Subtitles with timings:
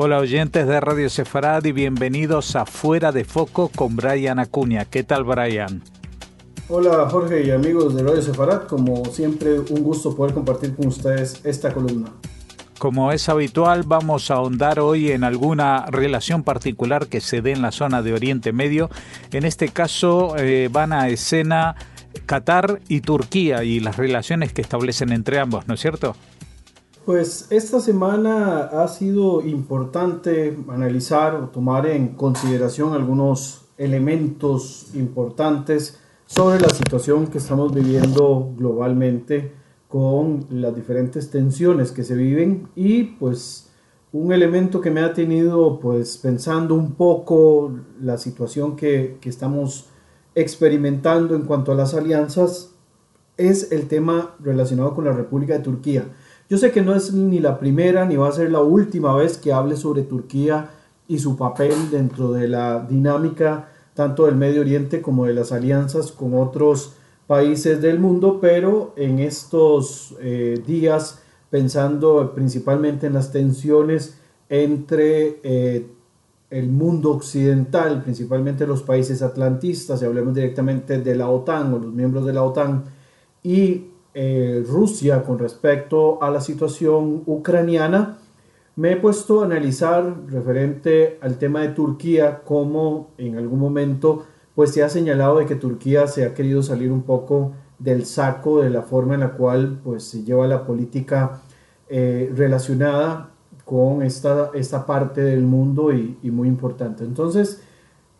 [0.00, 4.84] Hola oyentes de Radio Sefarad y bienvenidos a Fuera de Foco con Brian Acuña.
[4.84, 5.82] ¿Qué tal Brian?
[6.68, 11.44] Hola Jorge y amigos de Radio Sefarad, como siempre un gusto poder compartir con ustedes
[11.44, 12.12] esta columna.
[12.78, 17.60] Como es habitual, vamos a ahondar hoy en alguna relación particular que se dé en
[17.60, 18.90] la zona de Oriente Medio.
[19.32, 21.74] En este caso eh, van a escena
[22.24, 26.14] Qatar y Turquía y las relaciones que establecen entre ambos, ¿no es cierto?
[27.08, 36.60] Pues esta semana ha sido importante analizar o tomar en consideración algunos elementos importantes sobre
[36.60, 39.52] la situación que estamos viviendo globalmente
[39.88, 43.70] con las diferentes tensiones que se viven y pues
[44.12, 49.86] un elemento que me ha tenido pues pensando un poco la situación que, que estamos
[50.34, 52.74] experimentando en cuanto a las alianzas
[53.38, 56.04] es el tema relacionado con la República de Turquía.
[56.48, 59.36] Yo sé que no es ni la primera ni va a ser la última vez
[59.36, 60.70] que hable sobre Turquía
[61.06, 63.68] y su papel dentro de la dinámica
[63.98, 66.92] tanto del Medio Oriente como de las alianzas con otros
[67.26, 74.16] países del mundo, pero en estos eh, días, pensando principalmente en las tensiones
[74.48, 75.86] entre eh,
[76.48, 81.92] el mundo occidental, principalmente los países atlantistas, si hablemos directamente de la OTAN o los
[81.92, 82.84] miembros de la OTAN,
[83.42, 88.18] y eh, Rusia con respecto a la situación ucraniana,
[88.76, 94.72] me he puesto a analizar referente al tema de Turquía, como en algún momento pues
[94.72, 98.70] se ha señalado de que Turquía se ha querido salir un poco del saco de
[98.70, 101.42] la forma en la cual pues se lleva la política
[101.88, 103.30] eh, relacionada
[103.64, 107.04] con esta, esta parte del mundo y, y muy importante.
[107.04, 107.62] Entonces,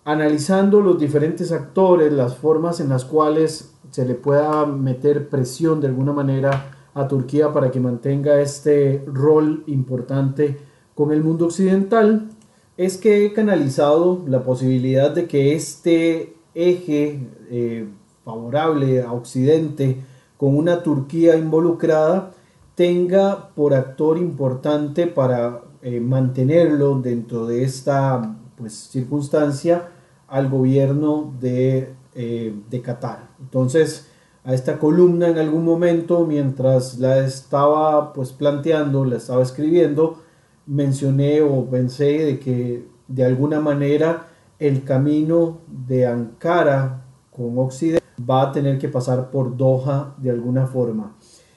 [0.08, 5.88] analizando los diferentes actores, las formas en las cuales se le pueda meter presión de
[5.88, 10.56] alguna manera a Turquía para que mantenga este rol importante
[10.94, 12.30] con el mundo occidental,
[12.78, 17.86] es que he canalizado la posibilidad de que este eje eh,
[18.24, 20.00] favorable a Occidente
[20.38, 22.32] con una Turquía involucrada
[22.74, 29.90] tenga por actor importante para eh, mantenerlo dentro de esta pues, circunstancia
[30.28, 33.30] al gobierno de, eh, de Qatar.
[33.40, 34.08] Entonces,
[34.44, 40.22] a esta columna en algún momento, mientras la estaba pues planteando, la estaba escribiendo,
[40.66, 44.28] mencioné o pensé de que de alguna manera
[44.58, 50.66] el camino de Ankara con Occidente va a tener que pasar por Doha de alguna
[50.66, 51.16] forma.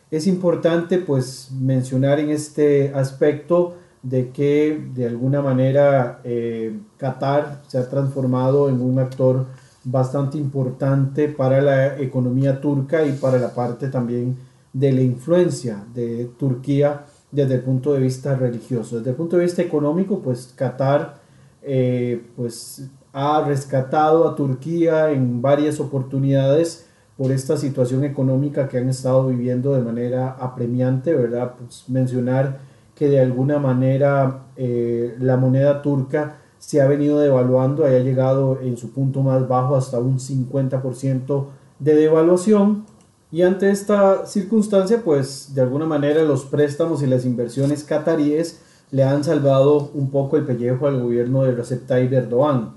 [0.09, 7.77] Es importante pues mencionar en este aspecto de que de alguna manera eh, Qatar se
[7.77, 9.45] ha transformado en un actor
[9.83, 14.37] bastante importante para la economía turca y para la parte también
[14.73, 18.97] de la influencia de Turquía desde el punto de vista religioso.
[18.97, 21.19] Desde el punto de vista económico, pues Qatar
[21.61, 26.85] eh, pues ha rescatado a Turquía en varias oportunidades
[27.17, 31.53] por esta situación económica que han estado viviendo de manera apremiante, ¿verdad?
[31.57, 37.99] Pues mencionar que de alguna manera eh, la moneda turca se ha venido devaluando, haya
[37.99, 41.45] llegado en su punto más bajo hasta un 50%
[41.79, 42.85] de devaluación.
[43.31, 49.03] Y ante esta circunstancia, pues de alguna manera los préstamos y las inversiones cataríes le
[49.03, 52.75] han salvado un poco el pellejo al gobierno de Recep Tayyip Erdogan.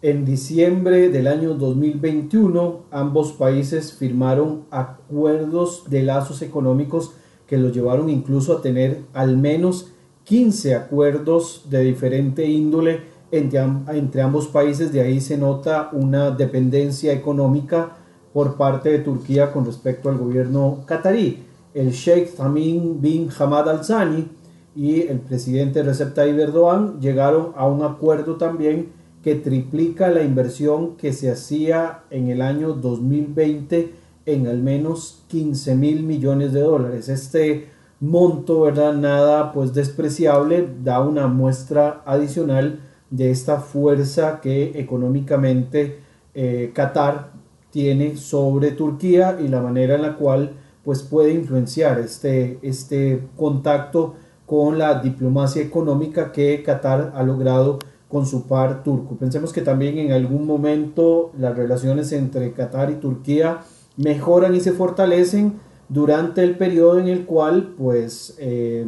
[0.00, 7.10] En diciembre del año 2021, ambos países firmaron acuerdos de lazos económicos
[7.48, 9.92] que los llevaron incluso a tener al menos
[10.24, 13.00] 15 acuerdos de diferente índole
[13.30, 17.96] entre, ambos países, de ahí se nota una dependencia económica
[18.32, 21.44] por parte de Turquía con respecto al gobierno catarí.
[21.74, 24.28] El Sheikh Tamim bin Hamad Al Thani
[24.74, 28.90] y el presidente Recep Tayyip Erdogan llegaron a un acuerdo también
[29.22, 33.92] que triplica la inversión que se hacía en el año 2020
[34.28, 37.08] en al menos 15 mil millones de dólares.
[37.08, 37.68] Este
[38.00, 38.94] monto, ¿verdad?
[38.94, 42.80] Nada pues despreciable, da una muestra adicional
[43.10, 46.00] de esta fuerza que económicamente
[46.34, 47.32] eh, Qatar
[47.70, 50.52] tiene sobre Turquía y la manera en la cual
[50.84, 54.14] pues puede influenciar este, este contacto
[54.46, 59.16] con la diplomacia económica que Qatar ha logrado con su par turco.
[59.16, 63.60] Pensemos que también en algún momento las relaciones entre Qatar y Turquía
[63.98, 65.60] mejoran y se fortalecen
[65.90, 68.86] durante el periodo en el cual pues eh,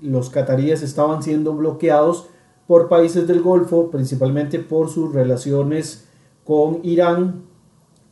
[0.00, 2.26] los cataríes estaban siendo bloqueados
[2.66, 6.08] por países del Golfo, principalmente por sus relaciones
[6.44, 7.42] con Irán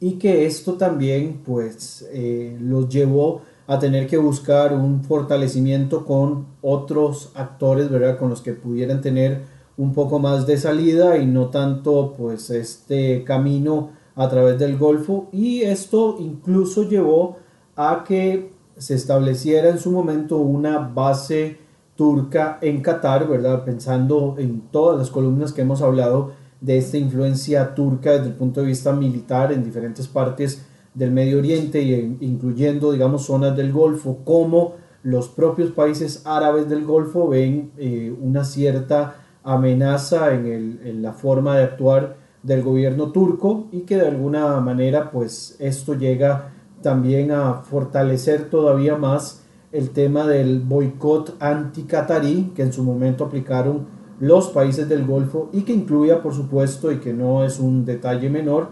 [0.00, 6.47] y que esto también pues eh, los llevó a tener que buscar un fortalecimiento con
[6.61, 8.19] otros actores, ¿verdad?
[8.19, 9.43] Con los que pudieran tener
[9.76, 15.29] un poco más de salida y no tanto pues este camino a través del Golfo
[15.32, 17.38] y esto incluso llevó
[17.76, 21.59] a que se estableciera en su momento una base
[21.97, 23.64] turca en Qatar, ¿verdad?
[23.64, 28.61] Pensando en todas las columnas que hemos hablado de esta influencia turca desde el punto
[28.61, 34.19] de vista militar en diferentes partes del Medio Oriente, y incluyendo, digamos, zonas del Golfo,
[34.25, 41.12] como los propios países árabes del Golfo ven eh, una cierta amenaza en, en, la
[41.12, 46.53] forma de actuar del gobierno turco y que de alguna manera pues esto llega
[46.83, 53.87] también a fortalecer todavía más el tema del boicot anti-catarí que en su momento aplicaron
[54.21, 58.29] los países del Golfo y que incluía por supuesto y que no es un detalle
[58.29, 58.69] menor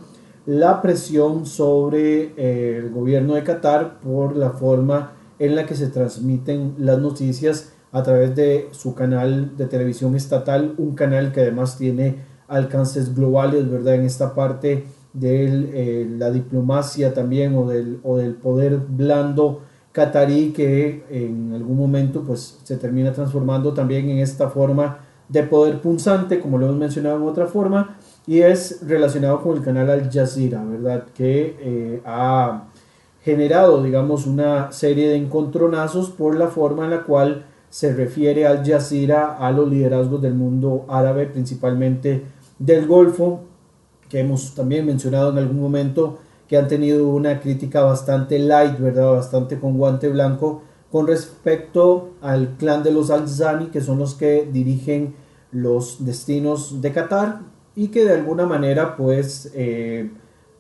[0.46, 5.88] la presión sobre eh, el gobierno de Qatar por la forma en la que se
[5.88, 11.76] transmiten las noticias a través de su canal de televisión estatal, un canal que además
[11.76, 13.94] tiene alcances globales, ¿verdad?
[13.94, 19.62] En esta parte de eh, la diplomacia también o del, o del poder blando
[19.92, 24.98] catarí que en algún momento pues se termina transformando también en esta forma
[25.28, 29.62] de poder punzante, como lo hemos mencionado en otra forma, y es relacionado con el
[29.62, 31.04] canal Al Jazeera, ¿verdad?
[31.14, 32.64] Que eh, ha
[33.22, 38.64] generado, digamos, una serie de encontronazos por la forma en la cual se refiere Al
[38.64, 42.24] Jazeera a los liderazgos del mundo árabe, principalmente
[42.60, 43.40] del Golfo,
[44.08, 49.12] que hemos también mencionado en algún momento, que han tenido una crítica bastante light, ¿verdad?
[49.12, 50.62] Bastante con guante blanco
[50.92, 55.14] con respecto al clan de los Al-Zani, que son los que dirigen
[55.52, 57.40] los destinos de Qatar,
[57.76, 60.10] y que de alguna manera pues eh,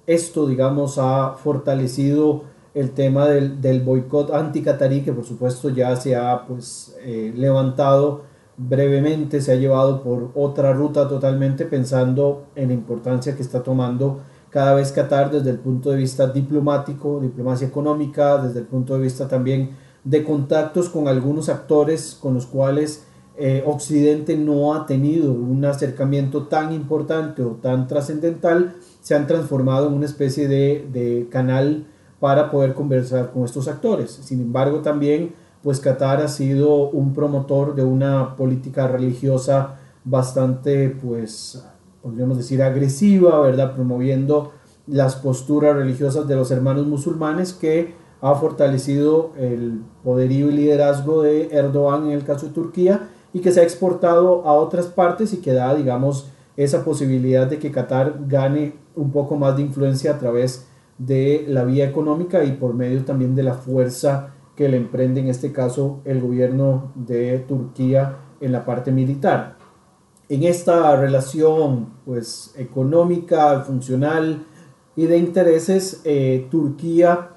[0.06, 6.14] esto digamos ha fortalecido el tema del, del boicot anti-catarí que por supuesto ya se
[6.14, 8.22] ha pues eh, levantado
[8.68, 14.20] brevemente, se ha llevado por otra ruta totalmente pensando en la importancia que está tomando
[14.50, 19.00] cada vez Qatar desde el punto de vista diplomático, diplomacia económica, desde el punto de
[19.00, 19.70] vista también
[20.04, 23.04] de contactos con algunos actores con los cuales
[23.38, 29.88] eh, Occidente no ha tenido un acercamiento tan importante o tan trascendental, se han transformado
[29.88, 31.86] en una especie de, canal
[32.18, 34.10] para poder conversar con estos actores.
[34.10, 41.62] Sin embargo, también, pues Qatar ha sido un promotor de una política religiosa bastante, pues,
[42.02, 43.74] podríamos decir, agresiva, ¿verdad?
[43.74, 44.52] Promoviendo
[44.86, 51.48] las posturas religiosas de los hermanos musulmanes que ha fortalecido el poderío y liderazgo de
[51.52, 55.38] Erdogan en el caso de Turquía y que se ha exportado a otras partes y
[55.38, 60.18] que da, digamos, esa posibilidad de que Qatar gane un poco más de influencia a
[60.18, 60.66] través
[60.98, 65.28] de la vía económica y por medio también de la fuerza que le emprende en
[65.28, 69.56] este caso el gobierno de Turquía en la parte militar.
[70.28, 74.44] En esta relación pues económica, funcional
[74.96, 77.30] y de intereses, eh, Turquía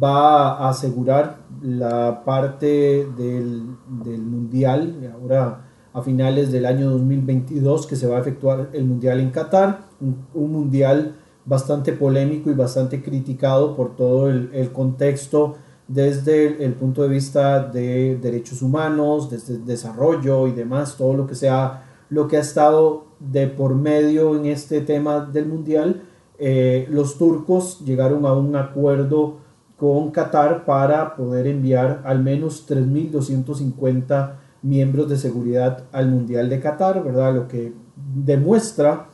[0.00, 3.76] va a asegurar la parte del,
[4.20, 9.30] mundial, ahora a finales del año 2022 que se va a efectuar el mundial en
[9.32, 15.56] Qatar, un, mundial bastante polémico y bastante criticado por todo el, contexto
[15.88, 21.34] desde el, punto de vista de derechos humanos, desde desarrollo y demás, todo lo que
[21.34, 26.02] sea, lo que ha estado de por medio en este tema del mundial.
[26.38, 29.38] Eh, los turcos llegaron a un acuerdo
[29.76, 37.02] con Qatar para poder enviar al menos 3.250 miembros de seguridad al Mundial de Qatar,
[37.02, 37.34] ¿verdad?
[37.34, 39.06] Lo que demuestra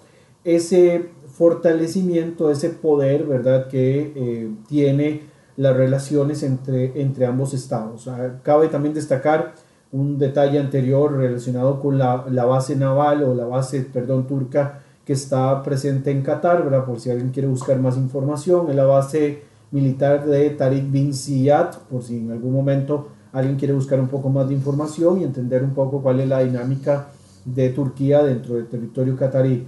[0.42, 3.68] ese fortalecimiento, ese poder, ¿verdad?
[3.68, 8.08] Que eh, tiene las relaciones entre, entre ambos estados.
[8.42, 9.54] Cabe también destacar
[9.92, 15.12] un detalle anterior relacionado con la, la, base naval o la base, perdón, turca que
[15.12, 16.84] está presente en Qatar, ¿verdad?
[16.84, 21.78] Por si alguien quiere buscar más información, es la base militar de Tariq bin Ziyad,
[21.90, 25.62] por si en algún momento alguien quiere buscar un poco más de información y entender
[25.62, 27.08] un poco cuál es la dinámica
[27.44, 29.66] de Turquía dentro del territorio catarí.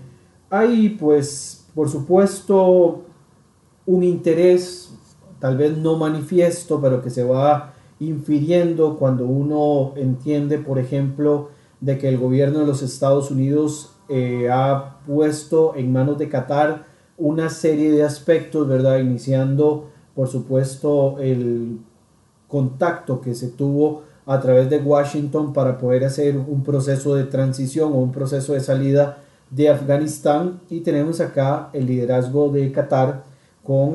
[0.51, 3.03] Hay pues por supuesto
[3.85, 4.91] un interés
[5.39, 11.51] tal vez no manifiesto, pero que se va infiriendo cuando uno entiende, por ejemplo,
[11.81, 16.85] de que el gobierno de los Estados Unidos eh, ha puesto en manos de Qatar
[17.19, 18.99] una serie de aspectos, ¿verdad?
[18.99, 21.79] Iniciando por supuesto, el
[22.49, 27.93] contacto que se tuvo a través de Washington para poder hacer un proceso de transición
[27.93, 29.19] o un proceso de salida
[29.51, 33.25] de Afganistán y tenemos acá el liderazgo de Qatar
[33.67, 33.95] con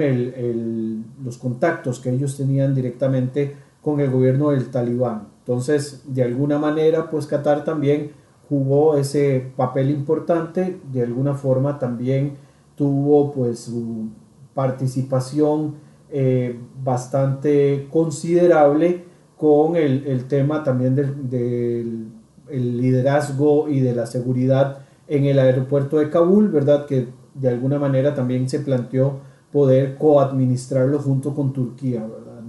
[1.24, 5.30] los contactos que ellos tenían directamente con el gobierno del talibán.
[5.40, 8.12] Entonces, de alguna manera, pues Qatar también
[8.50, 12.34] jugó ese papel importante, de alguna forma también
[12.76, 14.10] tuvo pues su
[14.54, 15.76] participación
[16.10, 19.06] eh, bastante considerable
[19.38, 22.08] con el, tema también del,
[22.50, 26.86] liderazgo y de la seguridad en el aeropuerto de Kabul, ¿verdad?
[26.86, 32.06] Que de alguna manera también se planteó poder coadministrarlo junto con Turquía.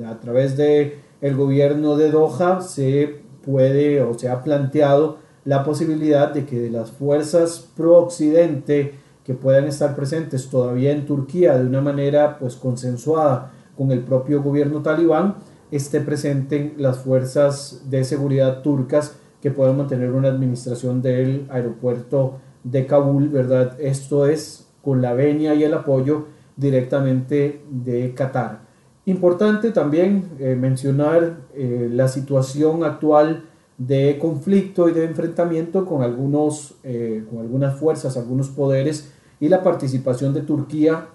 [0.07, 6.33] A través de el gobierno de Doha se puede o se ha planteado la posibilidad
[6.33, 8.95] de que las fuerzas pro occidente
[9.25, 14.43] que puedan estar presentes todavía en Turquía de una manera pues consensuada con el propio
[14.43, 15.37] gobierno talibán
[15.71, 22.87] esté presente las fuerzas de seguridad turcas que puedan mantener una administración del aeropuerto de
[22.87, 23.77] Kabul, ¿verdad?
[23.81, 28.73] Esto es con la venia y el apoyo directamente de Qatar.
[29.05, 33.45] Importante también eh, mencionar eh, la situación actual
[33.77, 39.65] de conflicto y de enfrentamiento con, algunos, eh, con algunas fuerzas, algunos poderes y la
[39.65, 41.09] participación de Turquía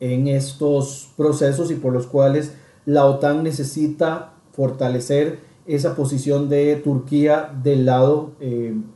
[0.00, 2.54] en estos procesos y por los cuales
[2.86, 8.32] la OTAN necesita fortalecer esa posición de Turquía del lado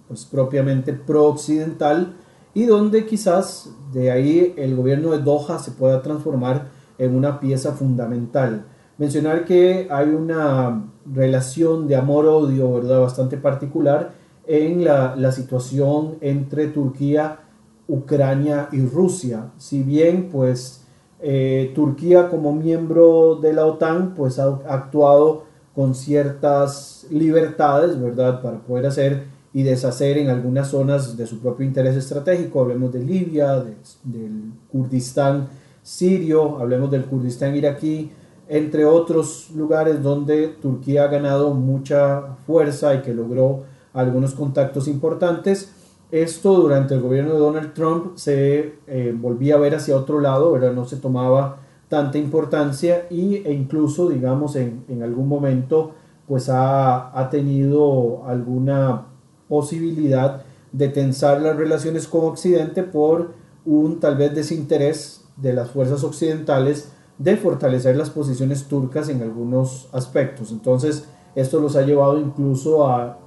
[0.08, 2.14] pues, propiamente pro-occidental
[2.56, 7.72] y donde quizás de ahí el gobierno de Doha se pueda transformar en una pieza
[7.72, 8.64] fundamental.
[8.96, 13.02] Mencionar que hay una relación de amor-odio ¿verdad?
[13.02, 14.12] bastante particular
[14.46, 17.40] en la, situación entre Turquía,
[17.88, 19.50] Ucrania y Rusia.
[19.58, 20.86] Si bien pues
[21.20, 25.44] eh, Turquía como miembro de la OTAN pues ha actuado
[25.75, 28.40] con ciertas libertades, ¿verdad?
[28.40, 32.60] Para poder hacer y deshacer en algunas zonas de su propio interés estratégico.
[32.60, 33.64] Hablemos de Libia,
[34.04, 35.48] del Kurdistán
[35.82, 38.12] sirio, hablemos del Kurdistán iraquí,
[38.50, 43.62] entre otros lugares donde Turquía ha ganado mucha fuerza y que logró
[43.94, 45.72] algunos contactos importantes.
[46.10, 50.52] Esto durante el gobierno de Donald Trump se eh, volvía a ver hacia otro lado,
[50.52, 50.75] ¿verdad?
[50.75, 55.92] no se tomaba tanta importancia y, e incluso, digamos, en, en algún momento
[56.28, 59.15] pues ha, ha, tenido alguna
[59.48, 63.34] posibilidad de tensar las relaciones con Occidente por
[63.64, 69.88] un tal vez desinterés de las fuerzas occidentales de fortalecer las posiciones turcas en algunos
[69.92, 70.50] aspectos.
[70.52, 73.20] Entonces, esto los ha llevado incluso a,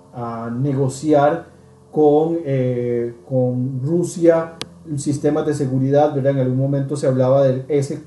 [0.51, 1.45] negociar
[1.91, 4.55] con, eh, con Rusia
[4.97, 6.33] sistemas de seguridad, ¿verdad?
[6.33, 8.01] En algún momento se hablaba del, S,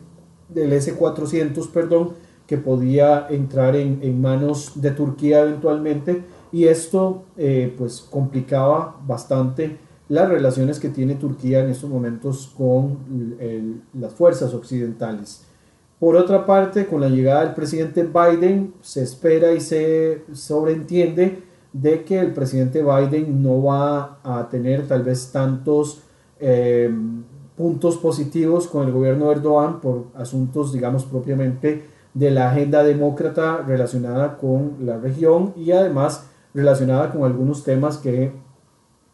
[0.48, 2.10] del S-400, perdón,
[2.46, 9.78] que podía entrar en, manos de Turquía eventualmente, y esto eh, pues complicaba bastante
[10.08, 12.98] las relaciones que tiene Turquía en estos momentos con
[13.94, 15.46] las fuerzas occidentales.
[15.98, 21.42] Por otra parte, con la llegada del presidente Biden, se espera y se sobreentiende
[21.72, 26.02] de que el presidente Biden no va a tener tal vez tantos
[26.40, 26.92] eh,
[27.56, 33.58] puntos positivos con el gobierno de Erdogan por asuntos, digamos, propiamente de la agenda demócrata
[33.66, 38.32] relacionada con la región y además relacionada con algunos temas que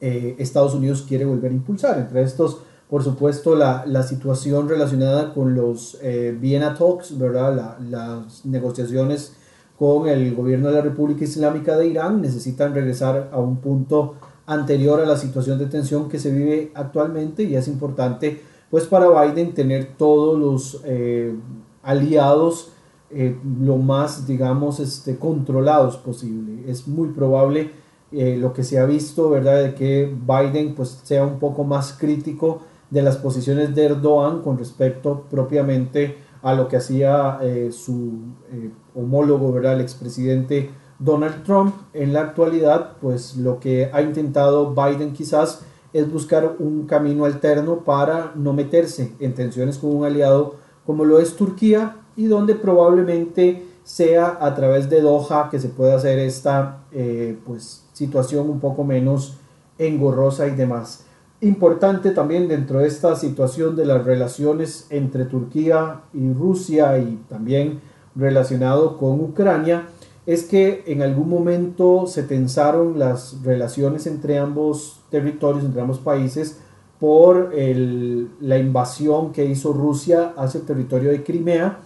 [0.00, 1.98] eh, Estados Unidos quiere volver a impulsar.
[1.98, 7.78] Entre estos, por supuesto, la, la situación relacionada con los eh, Vienna Talks, ¿verdad?
[7.88, 9.34] las negociaciones
[9.78, 14.16] con el gobierno de la República Islámica de Irán necesitan regresar a un punto
[14.46, 19.08] anterior a la situación de tensión que se vive actualmente y es importante pues para
[19.08, 21.34] Biden tener todos los eh,
[21.82, 22.72] aliados
[23.10, 26.70] lo más digamos este, controlados posible.
[26.70, 27.70] Es muy probable
[28.10, 29.62] eh, lo que se ha visto, ¿verdad?
[29.62, 34.56] De que Biden pues sea un poco más crítico de las posiciones de Erdogan con
[34.56, 39.74] respecto propiamente a lo que hacía eh, su eh, homólogo, ¿verdad?
[39.74, 41.74] El expresidente Donald Trump.
[41.92, 45.62] En la actualidad, pues lo que ha intentado Biden quizás
[45.92, 51.18] es buscar un camino alterno para no meterse en tensiones con un aliado como lo
[51.18, 56.80] es Turquía y donde probablemente sea a través de Doha que se pueda hacer esta
[57.46, 59.38] pues situación un poco menos
[59.78, 61.04] engorrosa y demás.
[61.40, 67.80] Importante también dentro de esta situación de las relaciones entre Turquía y Rusia y también
[68.16, 69.86] relacionado con Ucrania
[70.26, 76.58] es que en algún momento se tensaron las relaciones entre ambos territorios, entre ambos países,
[76.98, 81.78] por la invasión que hizo Rusia hacia el territorio de Crimea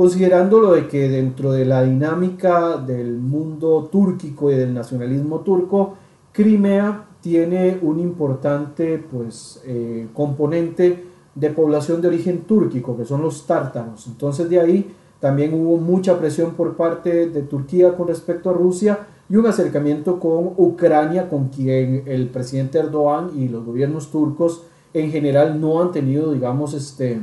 [0.00, 5.92] considerándolo de que dentro de la dinámica del mundo túrquico y del nacionalismo turco,
[6.32, 11.04] Crimea tiene un importante pues, eh, componente
[11.34, 14.06] de población de origen túrquico, que son los tártaros.
[14.06, 14.90] Entonces de ahí
[15.20, 20.18] también hubo mucha presión por parte de Turquía con respecto a Rusia y un acercamiento
[20.18, 24.62] con Ucrania, con quien el presidente Erdogan y los gobiernos turcos
[24.94, 27.20] en general no han tenido, digamos, este,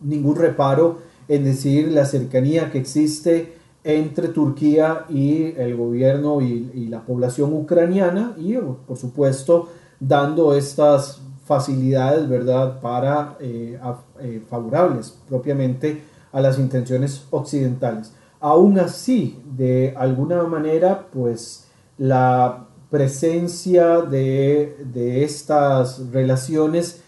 [0.00, 7.00] ningún reparo en decir la cercanía que existe entre Turquía y el gobierno y, la
[7.00, 9.68] población ucraniana y, por supuesto,
[10.00, 13.78] dando estas facilidades, ¿verdad?, para eh,
[14.20, 16.02] eh, favorables propiamente
[16.32, 18.12] a las intenciones occidentales.
[18.40, 21.66] Aún así, de alguna manera, pues
[21.96, 27.02] la presencia de, estas relaciones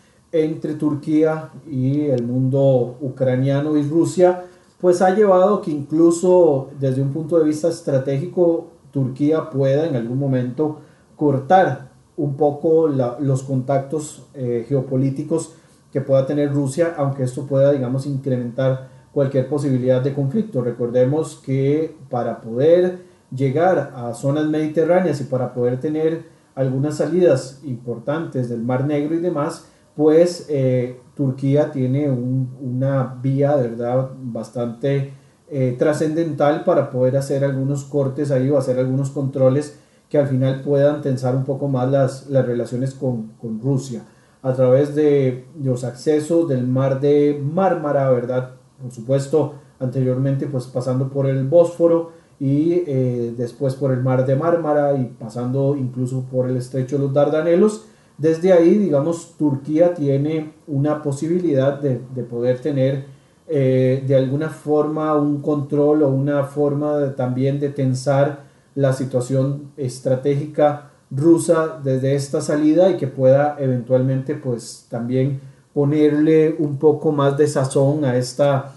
[0.44, 4.44] entre Turquía y el mundo ucraniano y Rusia,
[4.80, 10.18] pues ha llevado que incluso desde un punto de vista estratégico Turquía pueda en algún
[10.18, 10.78] momento
[11.16, 15.54] cortar un poco los contactos eh, geopolíticos
[15.92, 20.62] que pueda tener Rusia, aunque esto pueda, digamos, incrementar cualquier posibilidad de conflicto.
[20.62, 22.98] Recordemos que para poder
[23.34, 26.24] llegar a zonas mediterráneas y para poder tener
[26.54, 29.66] algunas salidas importantes del Mar Negro y demás,
[29.96, 35.12] pues eh, Turquía tiene una vía, de verdad, bastante
[35.48, 39.78] eh, trascendental para poder hacer algunos cortes ahí o hacer algunos controles
[40.10, 44.02] que al final puedan tensar un poco más las, las relaciones con, con Rusia
[44.42, 48.50] a través de los accesos del mar de Mármara, ¿verdad?
[48.80, 54.36] por supuesto, anteriormente pues pasando por el Bósforo y eh, después por el mar de
[54.36, 57.86] Mármara y pasando incluso por el estrecho de los Dardanelos.
[58.18, 63.04] Desde ahí, digamos, Turquía tiene una posibilidad de, poder tener
[63.46, 68.44] eh, de alguna forma un control o una forma también de tensar
[68.75, 75.40] la situación estratégica rusa desde esta salida y que pueda eventualmente pues también
[75.73, 78.73] ponerle un poco más de sazón a esta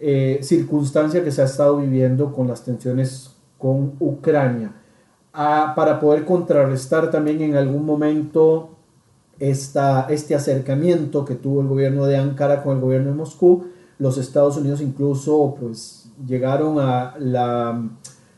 [0.00, 4.72] eh, circunstancia que se ha estado viviendo con las tensiones con Ucrania.
[5.32, 8.77] Ah, para poder contrarrestar también en algún momento
[9.40, 13.66] esta, este acercamiento que tuvo el gobierno de Ankara con el gobierno de Moscú,
[13.98, 17.88] los Estados Unidos incluso pues llegaron a la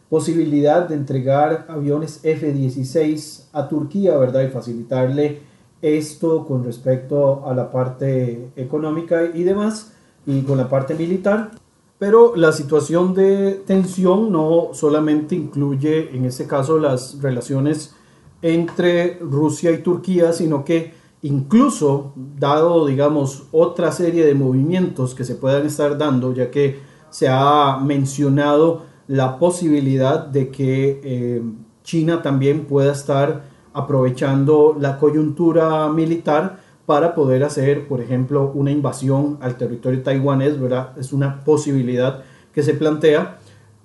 [0.09, 4.43] posibilidad de entregar aviones F-16 a Turquía, ¿verdad?
[4.43, 5.41] Y facilitarle
[5.83, 9.93] esto con respecto a la parte económica y demás
[10.27, 11.53] y con la parte militar.
[11.99, 17.95] Pero la situación de tensión no solamente incluye en este caso las relaciones
[18.43, 25.35] entre Rusia y Turquía, sino que incluso dado, digamos, otra serie de movimientos que se
[25.35, 26.79] puedan estar dando, ya que
[27.11, 31.43] se ha mencionado la posibilidad de que eh,
[31.83, 39.39] China también pueda estar aprovechando la coyuntura militar para poder hacer, por ejemplo, una invasión
[39.41, 40.93] al territorio taiwanés, ¿verdad?
[40.99, 42.23] Es una posibilidad
[42.53, 43.40] que se plantea.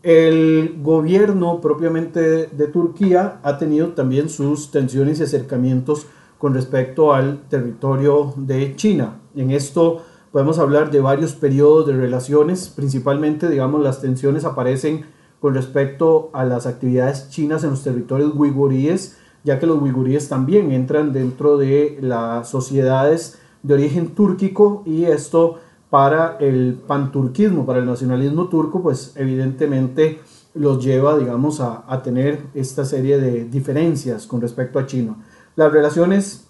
[0.05, 6.05] El gobierno propiamente de Turquía ha tenido también sus tensiones y acercamientos
[6.37, 9.15] con respecto al territorio de China.
[9.35, 15.05] En esto podemos hablar de varios periodos de relaciones, principalmente, digamos, las tensiones aparecen
[15.39, 20.71] con respecto a las actividades chinas en los territorios uiguríes, ya que los uiguríes también
[20.71, 25.61] entran dentro de las sociedades de origen túrquico y esto
[25.95, 30.19] para el panturquismo, para el nacionalismo turco, pues evidentemente
[30.53, 35.15] los lleva, digamos, a, tener esta serie de diferencias con respecto a China.
[35.55, 36.49] Las relaciones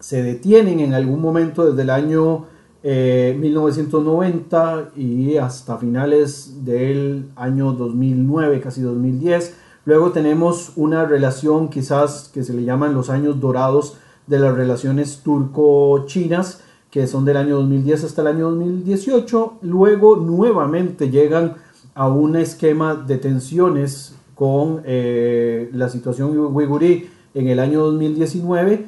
[0.00, 2.46] se detienen en algún momento desde el año
[2.82, 12.30] 1990 eh, y hasta finales del año 2009, casi 2010, Luego tenemos una relación quizás
[12.34, 13.96] que se le llaman los años dorados
[14.28, 19.54] de las relaciones turco-chinas, que son del año 2010 hasta el año 2018.
[19.62, 21.54] Luego nuevamente llegan
[21.94, 28.84] a un esquema de tensiones con eh, la situación uigurí en el año 2019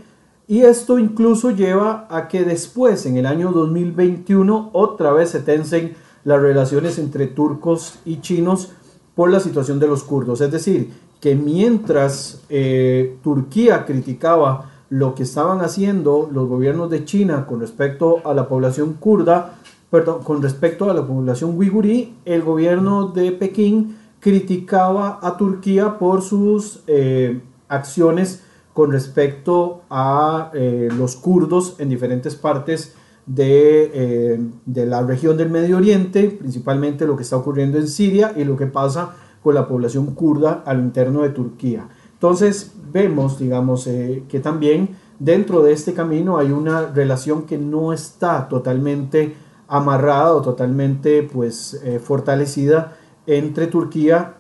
[0.47, 5.95] y esto incluso lleva a que después, en el año 2021, otra vez se tensen
[6.25, 8.73] las relaciones entre turcos y chinos
[9.15, 10.43] por la situación de los kurdos.
[10.43, 10.91] Es decir,
[11.23, 18.21] que mientras eh, Turquía criticaba lo que estaban haciendo los gobiernos de China con respecto
[18.25, 19.57] a la población kurda,
[19.91, 26.23] perdón, con respecto a la población uigurí, el gobierno de Pekín criticaba a Turquía por
[26.23, 28.43] sus eh, acciones
[28.73, 32.95] con respecto a eh, los kurdos en diferentes partes
[33.37, 38.45] eh, de, la región del Medio Oriente, principalmente lo que está ocurriendo en Siria y
[38.45, 41.89] lo que pasa con la población kurda al interno de Turquía.
[42.25, 47.93] Entonces vemos, digamos, eh, que también dentro de este camino hay una relación que no
[47.93, 49.37] está totalmente
[49.69, 54.37] amarrada o totalmente pues eh, fortalecida entre Turquía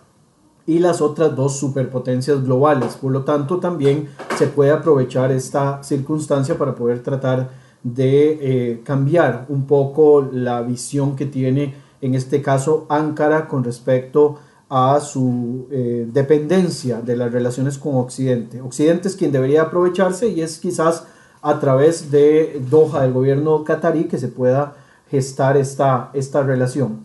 [0.66, 2.96] y las otras dos superpotencias globales.
[2.96, 7.50] Por lo tanto, también se puede aprovechar esta circunstancia para poder tratar
[7.82, 14.38] de eh, cambiar un poco la visión que tiene en este caso Ankara con respecto
[14.68, 18.60] a su eh, dependencia de las relaciones con Occidente.
[18.60, 21.06] Occidente es quien debería aprovecharse y es quizás
[21.42, 24.74] a través de Doha, del gobierno catarí, que se pueda
[25.10, 27.00] gestar esta, esta relación.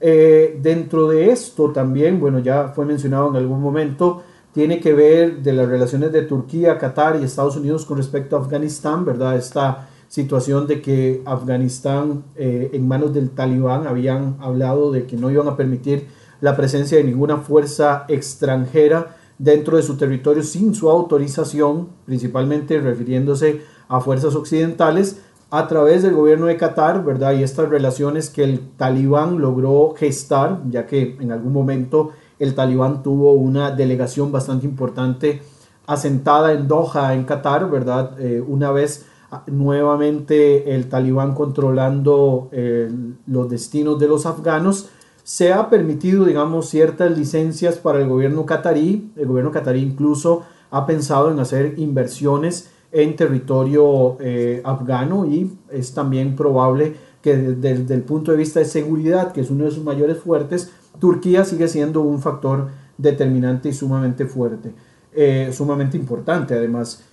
[0.00, 4.22] Eh, dentro de esto también, bueno, ya fue mencionado en algún momento,
[4.52, 8.40] tiene que ver de las relaciones de Turquía, Qatar y Estados Unidos con respecto a
[8.40, 9.36] Afganistán, ¿verdad?
[9.36, 15.30] Esta situación de que Afganistán eh, en manos del talibán habían hablado de que no
[15.30, 16.06] iban a permitir
[16.42, 23.62] la presencia de ninguna fuerza extranjera dentro de su territorio sin su autorización, principalmente refiriéndose
[23.88, 27.32] a fuerzas occidentales, a través del gobierno de Qatar, ¿verdad?
[27.34, 33.04] Y estas relaciones que el talibán logró gestar, ya que en algún momento el talibán
[33.04, 35.42] tuvo una delegación bastante importante
[35.86, 38.18] asentada en Doha, en Qatar, ¿verdad?
[38.18, 39.06] Eh, una vez
[39.46, 42.90] nuevamente el talibán controlando eh,
[43.26, 44.88] los destinos de los afganos,
[45.32, 49.10] se ha permitido, digamos, ciertas licencias para el gobierno catarí.
[49.16, 55.94] El gobierno catarí incluso ha pensado en hacer inversiones en territorio eh, afgano y es
[55.94, 59.82] también probable que desde, el punto de vista de seguridad, que es uno de sus
[59.82, 62.68] mayores fuertes, Turquía sigue siendo un factor
[62.98, 64.74] determinante y sumamente fuerte,
[65.14, 67.04] eh, sumamente importante además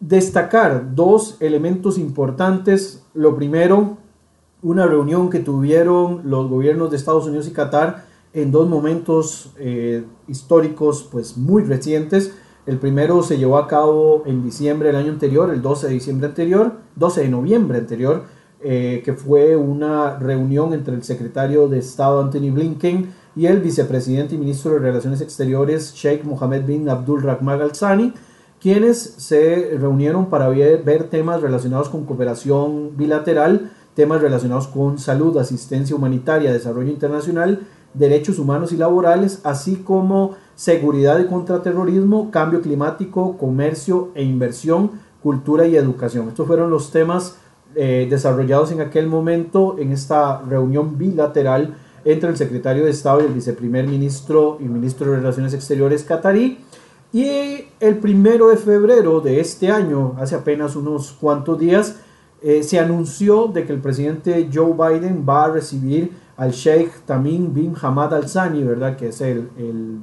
[0.00, 3.04] destacar dos elementos importantes.
[3.12, 3.98] Lo primero,
[4.62, 10.04] una reunión que tuvieron los gobiernos de Estados Unidos y Qatar en dos momentos eh,
[10.28, 12.34] históricos pues muy recientes.
[12.66, 16.28] El primero se llevó a cabo en diciembre del año anterior, el 12 de diciembre
[16.28, 18.24] anterior, 12 de noviembre anterior,
[18.62, 24.34] eh, que fue una reunión entre el secretario de Estado Anthony Blinken y el vicepresidente
[24.34, 28.12] y ministro de Relaciones Exteriores Sheikh Mohammed bin Abdul Rahman Al Thani
[28.60, 35.96] quienes se reunieron para ver, temas relacionados con cooperación bilateral, temas relacionados con salud, asistencia
[35.96, 44.10] humanitaria, desarrollo internacional, derechos humanos y laborales, así como seguridad y contraterrorismo, cambio climático, comercio
[44.14, 46.28] e inversión, cultura y educación.
[46.28, 47.36] Estos fueron los temas
[47.74, 53.26] eh, desarrollados en aquel momento en esta reunión bilateral entre el secretario de Estado y
[53.26, 56.58] el viceprimer ministro y ministro de Relaciones Exteriores catarí
[57.12, 61.96] y el primero de febrero de este año, hace apenas unos cuantos días,
[62.42, 67.52] eh, se anunció de que el presidente Joe Biden va a recibir al Sheikh Tamim
[67.52, 68.96] bin Hamad Al Thani, ¿verdad?
[68.96, 69.50] Que es el,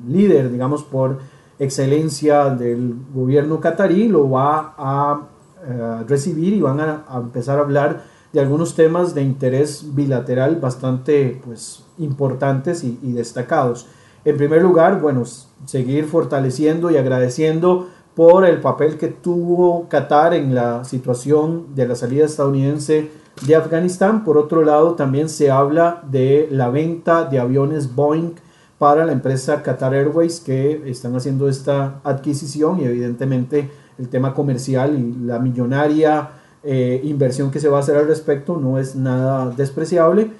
[0.07, 1.17] líder, digamos, por
[1.57, 5.21] excelencia del gobierno catarí, lo va a
[5.65, 11.41] eh, recibir y van a, empezar a hablar de algunos temas de interés bilateral bastante
[11.43, 13.87] pues, importantes y destacados.
[14.27, 15.23] En primer lugar, bueno,
[15.65, 21.93] seguir fortaleciendo y agradeciendo por el papel que tuvo Qatar en la situación de la
[21.93, 23.11] salida estadounidense
[23.45, 24.23] de Afganistán.
[24.23, 28.31] Por otro lado, también se habla de la venta de aviones Boeing
[28.79, 34.97] para la empresa Qatar Airways que están haciendo esta adquisición y evidentemente el tema comercial
[34.97, 36.29] y la millonaria
[36.63, 40.31] eh, inversión que se va a hacer al respecto no es nada despreciable.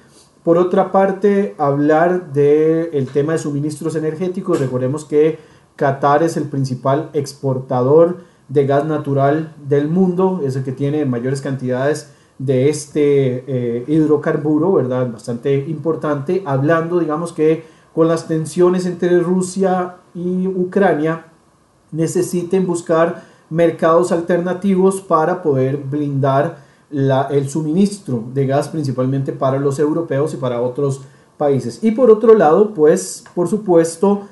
[0.44, 4.60] Por otra parte, hablar del tema de suministros energéticos.
[4.60, 5.38] Recordemos que
[5.78, 8.18] Qatar es el principal exportador
[8.50, 14.74] de gas natural del mundo, es el que tiene mayores cantidades de este eh, hidrocarburo,
[14.74, 15.10] ¿verdad?
[15.12, 17.64] Bastante importante, hablando, digamos que
[17.94, 21.26] con las tensiones entre Rusia y Ucrania,
[21.92, 26.60] necesiten buscar mercados alternativos para poder blindar
[26.92, 31.02] el suministro de gas principalmente para los europeos y para otros
[31.38, 31.84] países.
[31.84, 34.28] Y por otro lado, pues por supuesto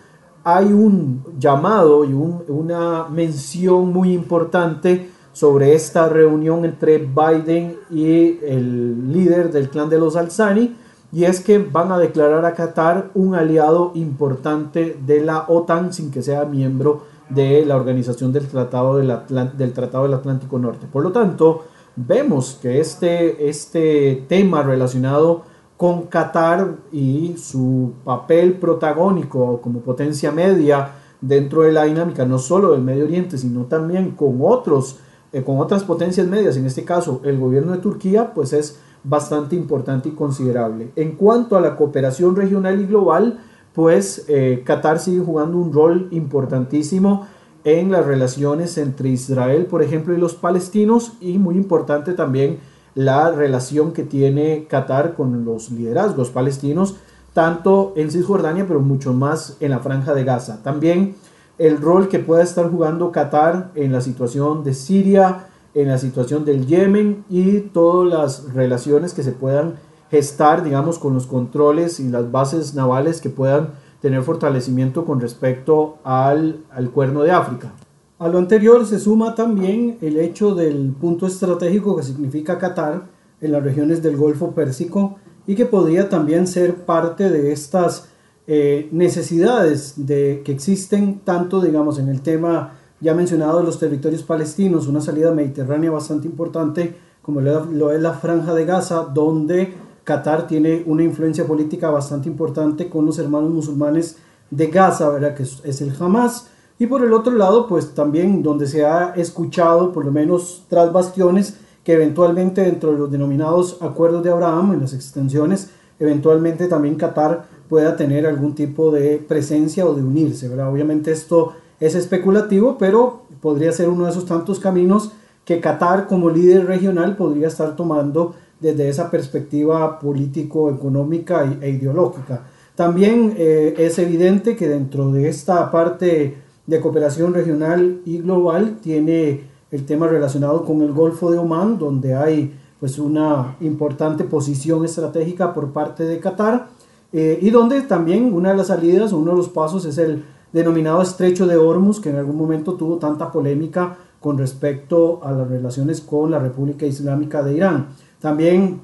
[0.45, 9.11] hay un llamado y una mención muy importante sobre esta reunión entre Biden y el
[9.11, 10.75] líder del clan de los Alzani,
[11.11, 16.11] y es que van a declarar a Qatar un aliado importante de la OTAN sin
[16.11, 20.85] que sea miembro de la organización del Tratado del, Atlántico Norte.
[20.85, 25.43] Por lo tanto, vemos que este, este tema relacionado
[25.77, 32.71] con Qatar y su papel protagónico como potencia media dentro de la dinámica no solo
[32.71, 34.99] del Medio Oriente, sino también con otros
[35.35, 39.57] eh, con otras potencias medias, en este caso el gobierno de Turquía, pues es bastante
[39.57, 40.91] importante y considerable.
[40.95, 43.39] En cuanto a la cooperación regional y global,
[43.73, 47.27] pues eh, Qatar sigue jugando un rol importantísimo
[47.65, 52.59] en las relaciones entre Israel, por ejemplo, y los palestinos, y muy importante también
[52.95, 56.95] la relación que tiene Qatar con los liderazgos palestinos,
[57.33, 60.63] tanto en Cisjordania, pero mucho más en la franja de Gaza.
[60.63, 61.15] También
[61.57, 66.45] el rol que pueda estar jugando Qatar en la situación de Siria, en la situación
[66.45, 69.75] del Yemen y todas las relaciones que se puedan
[70.09, 75.97] gestar, digamos, con los controles y las bases navales que puedan tener fortalecimiento con respecto
[76.03, 77.73] al, al cuerno de África.
[78.17, 83.07] A lo anterior se suma también el hecho del punto estratégico que significa Qatar
[83.41, 88.07] en las regiones del Golfo Pérsico y que podría también ser parte de estas
[88.47, 94.23] eh, necesidades de, que existen tanto, digamos, en el tema ya mencionado de los territorios
[94.23, 99.73] palestinos, una salida mediterránea bastante importante, como lo es la franja de Gaza, donde
[100.05, 104.19] Qatar tiene una influencia política bastante importante con los hermanos musulmanes
[104.51, 105.35] de Gaza, ¿verdad?
[105.35, 109.93] que es el Hamas, y por el otro lado, pues también donde se ha escuchado,
[109.93, 114.81] por lo menos tras bastiones, que eventualmente dentro de los denominados acuerdos de Abraham, en
[114.81, 120.71] las extensiones, eventualmente también Qatar pueda tener algún tipo de presencia o de unirse, ¿verdad?
[120.71, 125.11] Obviamente esto es especulativo, pero podría ser uno de esos tantos caminos
[125.45, 132.43] que Qatar como líder regional podría estar tomando desde esa perspectiva político-económica e ideológica.
[132.75, 139.43] También eh, es evidente que dentro de esta parte de cooperación regional y global tiene
[139.71, 145.53] el tema relacionado con el Golfo de Omán, donde hay pues una importante posición estratégica
[145.53, 146.67] por parte de Qatar
[147.13, 151.01] eh, y donde también una de las salidas, uno de los pasos es el denominado
[151.01, 156.01] estrecho de Hormuz, que en algún momento tuvo tanta polémica con respecto a las relaciones
[156.01, 157.87] con la República Islámica de Irán.
[158.19, 158.81] También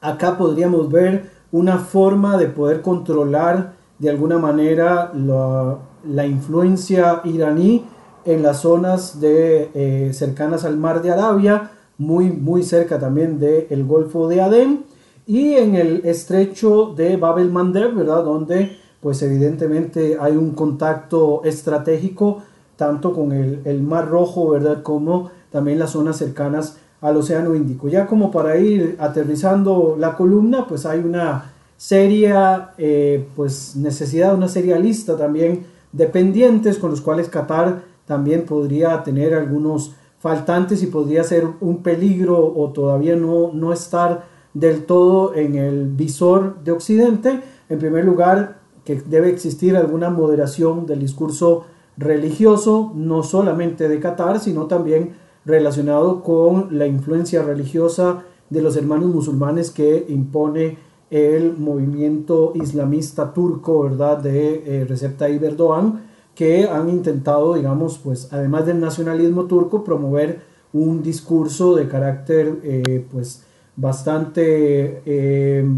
[0.00, 7.84] acá podríamos ver una forma de poder controlar de alguna manera la, la influencia iraní
[8.24, 13.84] en las zonas de, eh, cercanas al mar de Arabia, muy, muy cerca también del
[13.84, 14.84] Golfo de Adén
[15.26, 18.24] y en el estrecho de Bab el Mandeb, ¿verdad?
[18.24, 22.42] Donde pues evidentemente hay un contacto estratégico
[22.76, 24.82] tanto con el, Mar Rojo, ¿verdad?
[24.82, 27.88] Como también las zonas cercanas al Océano Índico.
[27.88, 34.48] Ya como para ir aterrizando la columna, pues hay una seria eh, pues necesidad, una
[34.48, 41.24] seria lista también dependientes con los cuales Qatar también podría tener algunos faltantes y podría
[41.24, 44.24] ser un peligro o todavía no, no estar
[44.54, 47.40] del todo en el visor de Occidente.
[47.68, 51.64] En primer lugar, que debe existir alguna moderación del discurso
[51.96, 59.10] religioso, no solamente de Qatar, sino también relacionado con la influencia religiosa de los hermanos
[59.10, 60.78] musulmanes que impone
[61.12, 68.32] el movimiento islamista turco, ¿verdad?, de eh, Recep Tayyip Erdogan, que han intentado, digamos, pues
[68.32, 70.40] además del nacionalismo turco, promover
[70.72, 73.44] un discurso de carácter, eh, pues,
[73.76, 75.68] bastante eh,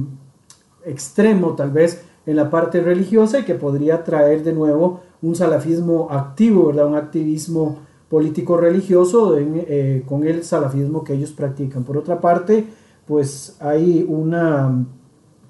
[0.87, 6.07] extremo, tal vez, en la parte religiosa y que podría traer de nuevo un salafismo
[6.13, 9.37] activo, ¿verdad?, un activismo político religioso
[10.07, 11.83] con el salafismo que ellos practican.
[11.83, 12.65] Por otra parte,
[13.07, 14.87] pues hay una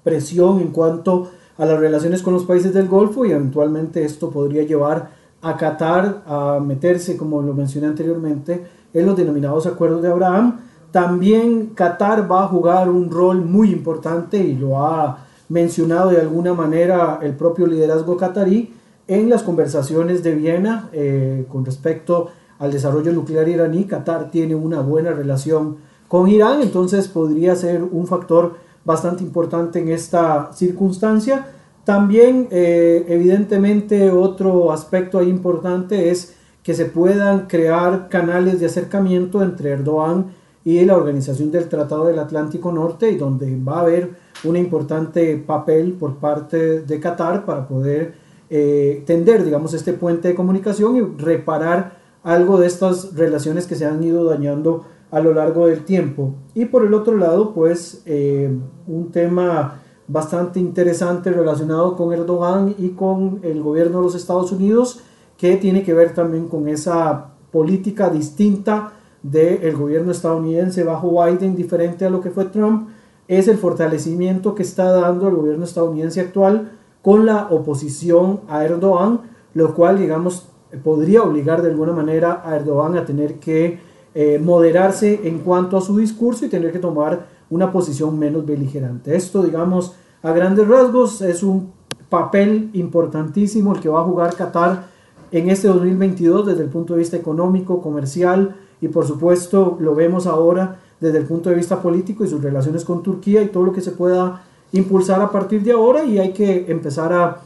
[0.05, 4.63] presión en cuanto a las relaciones con los países del Golfo y eventualmente esto podría
[4.63, 5.09] llevar
[5.41, 10.59] a Qatar a meterse, como lo mencioné anteriormente, en los denominados acuerdos de Abraham.
[10.91, 16.53] También Qatar va a jugar un rol muy importante y lo ha mencionado de alguna
[16.53, 18.73] manera el propio liderazgo qatarí
[19.07, 23.85] en las conversaciones de Viena eh, con respecto al desarrollo nuclear iraní.
[23.85, 29.89] Qatar tiene una buena relación con Irán, entonces podría ser un factor bastante importante en
[29.89, 31.47] esta circunstancia.
[31.83, 39.43] También, eh, evidentemente, otro aspecto ahí importante es que se puedan crear canales de acercamiento
[39.43, 40.27] entre Erdogan
[40.63, 44.11] y la Organización del Tratado del Atlántico Norte, y donde va a haber
[44.43, 48.15] un importante papel por parte de Qatar para poder
[48.49, 53.85] eh, tender, digamos, este puente de comunicación y reparar algo de estas relaciones que se
[53.85, 56.33] han ido dañando a lo largo del tiempo.
[56.53, 58.53] Y por el otro lado, pues eh,
[58.85, 64.99] un tema bastante interesante relacionado con Erdogan y con el gobierno de los Estados Unidos,
[65.37, 68.91] que tiene que ver también con esa política distinta
[69.23, 72.89] del gobierno estadounidense bajo Biden, diferente a lo que fue Trump,
[73.29, 79.21] es el fortalecimiento que está dando el gobierno estadounidense actual con la oposición a Erdogan,
[79.53, 80.49] lo cual, digamos,
[80.83, 83.79] podría obligar de alguna manera a Erdogan a tener que
[84.17, 89.13] eh, moderarse en cuanto a su discurso y tener que tomar una posición menos beligerante.
[89.13, 91.73] Esto, digamos, a grandes rasgos es un
[92.07, 94.87] papel importantísimo el que va a jugar Qatar
[95.31, 100.27] en este 2022 desde el punto de vista económico, comercial y por supuesto lo vemos
[100.27, 103.73] ahora desde el punto de vista político y sus relaciones con Turquía y todo lo
[103.73, 107.41] que se pueda impulsar a partir de ahora y hay que empezar a,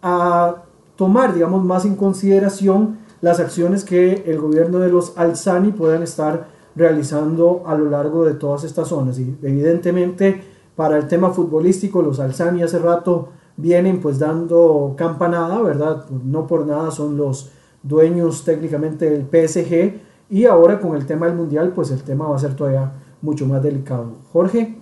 [0.00, 0.62] a
[0.96, 6.48] tomar, digamos, más en consideración las acciones que el gobierno de los Alzani puedan estar
[6.74, 9.18] realizando a lo largo de todas estas zonas.
[9.18, 10.42] Y evidentemente
[10.76, 16.04] para el tema futbolístico, los Alzani hace rato vienen pues dando campanada, ¿verdad?
[16.10, 17.50] No por nada son los
[17.82, 22.36] dueños técnicamente del PSG y ahora con el tema del Mundial pues el tema va
[22.36, 24.12] a ser todavía mucho más delicado.
[24.32, 24.75] Jorge.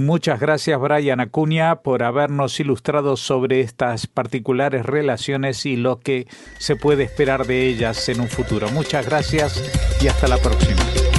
[0.00, 6.26] Muchas gracias Brian Acuña por habernos ilustrado sobre estas particulares relaciones y lo que
[6.58, 8.70] se puede esperar de ellas en un futuro.
[8.70, 9.62] Muchas gracias
[10.00, 11.09] y hasta la próxima.